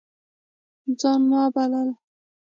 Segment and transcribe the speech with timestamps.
[0.99, 1.89] ځان من بلل